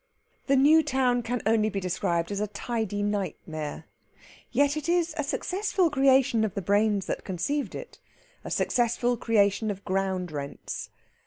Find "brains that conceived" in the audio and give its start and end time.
6.63-7.75